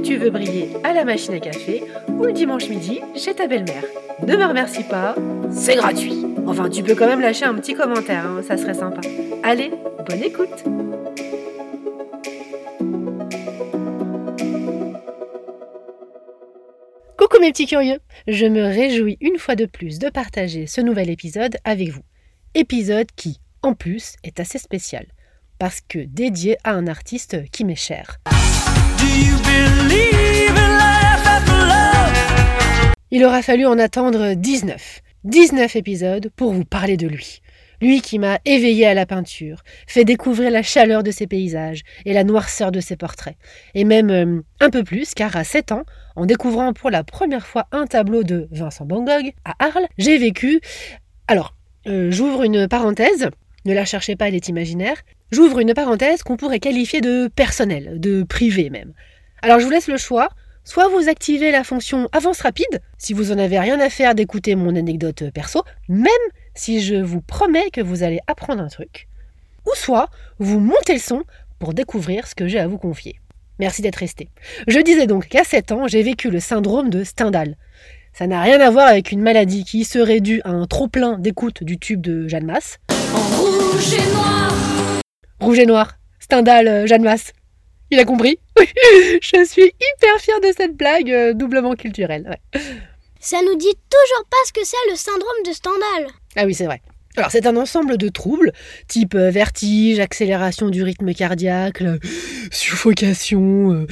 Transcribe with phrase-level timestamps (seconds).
[0.00, 3.84] tu veux briller à la machine à café ou le dimanche midi chez ta belle-mère.
[4.26, 5.14] Ne me remercie pas,
[5.50, 6.24] c'est gratuit.
[6.46, 9.00] Enfin, tu peux quand même lâcher un petit commentaire, hein, ça serait sympa.
[9.42, 9.70] Allez,
[10.08, 10.64] bonne écoute
[17.16, 21.10] Coucou mes petits curieux Je me réjouis une fois de plus de partager ce nouvel
[21.10, 22.02] épisode avec vous.
[22.54, 25.06] Épisode qui, en plus, est assez spécial,
[25.58, 28.18] parce que dédié à un artiste qui m'est cher.
[33.10, 35.00] Il aura fallu en attendre 19.
[35.24, 37.40] 19 épisodes pour vous parler de lui.
[37.80, 42.12] Lui qui m'a éveillé à la peinture, fait découvrir la chaleur de ses paysages et
[42.12, 43.36] la noirceur de ses portraits.
[43.74, 45.84] Et même euh, un peu plus, car à 7 ans,
[46.16, 50.18] en découvrant pour la première fois un tableau de Vincent Van Gogh à Arles, j'ai
[50.18, 50.60] vécu...
[51.26, 53.30] Alors, euh, j'ouvre une parenthèse,
[53.64, 54.96] ne la cherchez pas, elle est imaginaire.
[55.30, 58.92] J'ouvre une parenthèse qu'on pourrait qualifier de personnel, de privé même.
[59.42, 60.28] Alors je vous laisse le choix.
[60.64, 64.54] Soit vous activez la fonction avance rapide, si vous en avez rien à faire d'écouter
[64.54, 66.10] mon anecdote perso, même
[66.54, 69.08] si je vous promets que vous allez apprendre un truc.
[69.64, 71.22] Ou soit vous montez le son
[71.58, 73.18] pour découvrir ce que j'ai à vous confier.
[73.58, 74.28] Merci d'être resté.
[74.66, 77.56] Je disais donc qu'à 7 ans, j'ai vécu le syndrome de Stendhal.
[78.12, 81.64] Ça n'a rien à voir avec une maladie qui serait due à un trop-plein d'écoute
[81.64, 82.78] du tube de Jeanne Masse.
[83.14, 84.52] rouge et noir
[85.40, 87.32] Rouge et noir, Stendhal, euh, Jeanne Masse.
[87.90, 88.38] Il a compris?
[89.22, 92.38] Je suis hyper fière de cette blague euh, doublement culturelle.
[93.20, 96.06] Ça nous dit toujours pas ce que c'est le syndrome de Stendhal.
[96.36, 96.80] Ah oui, c'est vrai.
[97.16, 98.52] Alors c'est un ensemble de troubles,
[98.86, 101.82] type euh, vertige, accélération du rythme cardiaque,
[102.52, 103.86] suffocation, euh,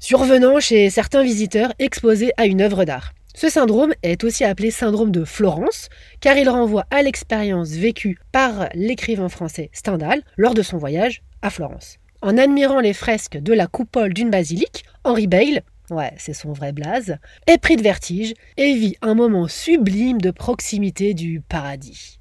[0.00, 3.12] survenant chez certains visiteurs exposés à une œuvre d'art.
[3.36, 5.88] Ce syndrome est aussi appelé syndrome de Florence,
[6.20, 11.50] car il renvoie à l'expérience vécue par l'écrivain français Stendhal lors de son voyage à
[11.50, 11.98] Florence.
[12.24, 16.72] En admirant les fresques de la coupole d'une basilique, Henri Bayle, ouais, c'est son vrai
[16.72, 22.18] blaze, est pris de vertige et vit un moment sublime de proximité du paradis.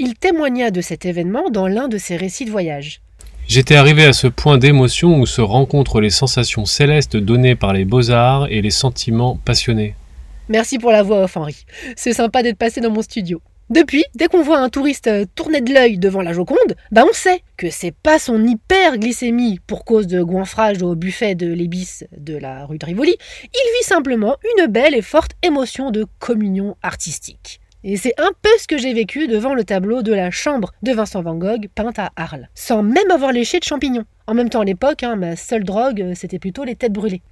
[0.00, 3.00] Il témoigna de cet événement dans l'un de ses récits de voyage.
[3.46, 7.84] J'étais arrivé à ce point d'émotion où se rencontrent les sensations célestes données par les
[7.84, 9.94] beaux-arts et les sentiments passionnés.
[10.48, 11.64] Merci pour la voix off, Henri.
[11.94, 13.40] C'est sympa d'être passé dans mon studio.
[13.72, 17.12] Depuis, dès qu'on voit un touriste euh, tourner de l'œil devant la Joconde, bah on
[17.14, 22.36] sait que c'est pas son hyperglycémie pour cause de goinfrage au buffet de l'ébis de
[22.36, 27.62] la rue de Rivoli, il vit simplement une belle et forte émotion de communion artistique.
[27.82, 30.92] Et c'est un peu ce que j'ai vécu devant le tableau de la chambre de
[30.92, 34.04] Vincent Van Gogh peinte à Arles, sans même avoir léché de champignons.
[34.26, 37.22] En même temps, à l'époque, hein, ma seule drogue, euh, c'était plutôt les têtes brûlées.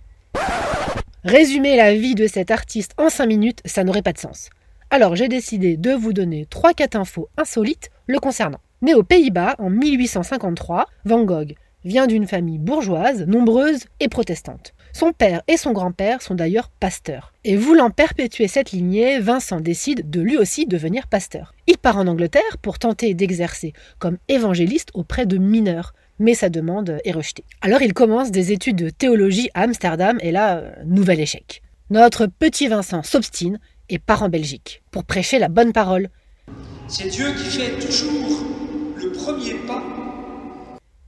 [1.22, 4.48] Résumer la vie de cet artiste en 5 minutes, ça n'aurait pas de sens.
[4.92, 8.58] Alors j'ai décidé de vous donner 3-4 infos insolites le concernant.
[8.82, 14.74] Né aux Pays-Bas en 1853, Van Gogh vient d'une famille bourgeoise, nombreuse et protestante.
[14.92, 17.32] Son père et son grand-père sont d'ailleurs pasteurs.
[17.44, 21.54] Et voulant perpétuer cette lignée, Vincent décide de lui aussi devenir pasteur.
[21.68, 26.98] Il part en Angleterre pour tenter d'exercer comme évangéliste auprès de mineurs, mais sa demande
[27.04, 27.44] est rejetée.
[27.60, 31.62] Alors il commence des études de théologie à Amsterdam et là, euh, nouvel échec.
[31.90, 33.58] Notre petit Vincent s'obstine
[33.90, 36.08] et part en Belgique pour prêcher la bonne parole.
[36.88, 38.40] C'est Dieu qui fait toujours
[38.96, 39.82] le premier pas.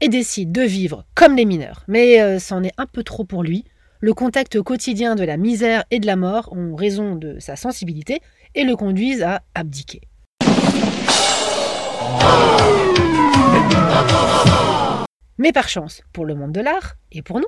[0.01, 1.85] Et décide de vivre comme les mineurs.
[1.89, 3.65] Mais euh, c'en est un peu trop pour lui.
[4.01, 8.21] Le contact quotidien de la misère et de la mort ont raison de sa sensibilité
[8.57, 10.01] et le conduisent à abdiquer.
[15.39, 17.47] Mais par chance, pour le monde de l'art, et pour nous,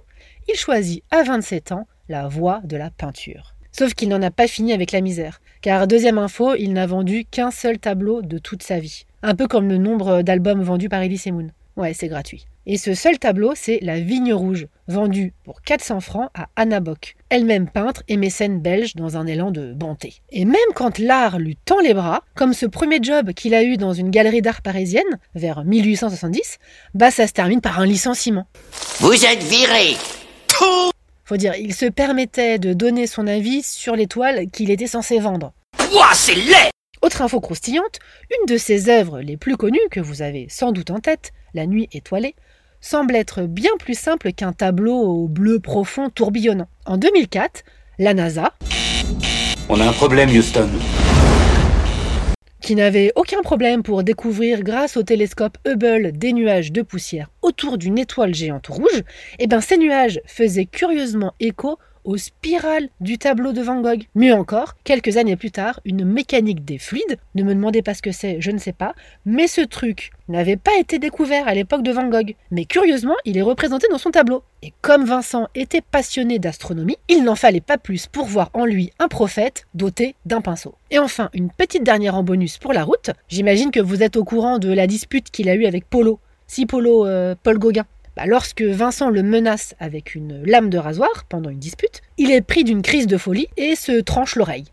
[0.49, 3.54] il choisit à 27 ans la voie de la peinture.
[3.77, 5.41] Sauf qu'il n'en a pas fini avec la misère.
[5.61, 9.05] Car deuxième info, il n'a vendu qu'un seul tableau de toute sa vie.
[9.23, 11.49] Un peu comme le nombre d'albums vendus par Elise Moon.
[11.77, 12.47] Ouais, c'est gratuit.
[12.67, 17.17] Et ce seul tableau, c'est La Vigne Rouge, vendu pour 400 francs à Anna Bock,
[17.31, 20.15] elle-même peintre et mécène belge dans un élan de bonté.
[20.31, 23.77] Et même quand l'art lui tend les bras, comme ce premier job qu'il a eu
[23.77, 25.03] dans une galerie d'art parisienne,
[25.35, 26.59] vers 1870,
[26.95, 28.47] bah ça se termine par un licenciement.
[29.01, 29.97] Vous êtes viré
[31.25, 35.19] faut dire, il se permettait de donner son avis sur les toiles qu'il était censé
[35.19, 35.53] vendre.
[35.93, 36.71] Ouah, c'est laid
[37.03, 37.99] Autre info croustillante,
[38.31, 41.67] une de ses œuvres les plus connues, que vous avez sans doute en tête, La
[41.67, 42.35] nuit étoilée,
[42.81, 46.69] semble être bien plus simple qu'un tableau au bleu profond tourbillonnant.
[46.87, 47.63] En 2004,
[47.99, 48.53] la NASA...
[49.69, 50.69] On a un problème, Houston.
[52.65, 57.77] Qui n'avait aucun problème pour découvrir grâce au télescope Hubble des nuages de poussière autour
[57.77, 59.03] d'une étoile géante rouge,
[59.39, 64.05] eh ben ces nuages faisaient curieusement écho aux spirales du tableau de Van Gogh.
[64.15, 68.03] Mieux encore, quelques années plus tard, une mécanique des fluides, ne me demandez pas ce
[68.03, 71.83] que c'est, je ne sais pas, mais ce truc n'avait pas été découvert à l'époque
[71.83, 72.35] de Van Gogh.
[72.51, 74.43] Mais curieusement, il est représenté dans son tableau.
[74.63, 78.91] Et comme Vincent était passionné d'astronomie, il n'en fallait pas plus pour voir en lui
[78.99, 80.75] un prophète doté d'un pinceau.
[80.91, 83.11] Et enfin, une petite dernière en bonus pour la route.
[83.29, 86.19] J'imagine que vous êtes au courant de la dispute qu'il a eue avec Polo.
[86.47, 87.87] Si Polo, euh, Paul Gauguin.
[88.17, 92.43] Bah, lorsque Vincent le menace avec une lame de rasoir pendant une dispute, il est
[92.43, 94.67] pris d'une crise de folie et se tranche l'oreille.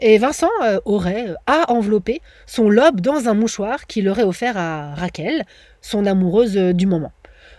[0.00, 4.56] Et Vincent euh, aurait, euh, a enveloppé son lobe dans un mouchoir qu'il aurait offert
[4.56, 5.44] à Raquel,
[5.80, 7.12] son amoureuse euh, du moment,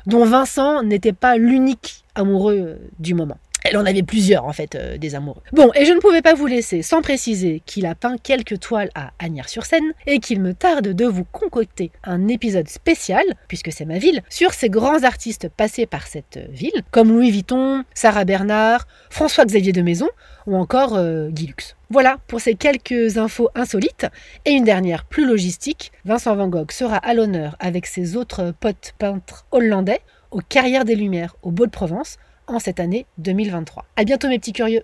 [0.06, 3.40] dont Vincent n'était pas l'unique amoureux du moment.
[3.70, 5.42] Elle en avait plusieurs, en fait, euh, des amoureux.
[5.52, 8.90] Bon, et je ne pouvais pas vous laisser sans préciser qu'il a peint quelques toiles
[8.96, 13.98] à Agnières-sur-Seine et qu'il me tarde de vous concocter un épisode spécial, puisque c'est ma
[13.98, 19.74] ville, sur ces grands artistes passés par cette ville, comme Louis Vuitton, Sarah Bernard, François-Xavier
[19.74, 20.08] de Maison
[20.46, 21.76] ou encore euh, Guy Lux.
[21.90, 24.08] Voilà pour ces quelques infos insolites.
[24.46, 28.94] Et une dernière plus logistique, Vincent Van Gogh sera à l'honneur avec ses autres potes
[28.98, 32.18] peintres hollandais aux Carrières des Lumières au Beau de Provence
[32.48, 33.86] en cette année 2023.
[33.96, 34.84] À bientôt mes petits curieux.